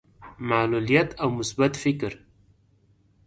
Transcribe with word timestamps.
معلوليت 0.39 1.13
او 1.13 1.29
مثبت 1.29 1.75
فکر. 1.75 2.21